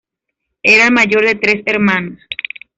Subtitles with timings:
[0.63, 2.19] Era el mayor de tres hermanos.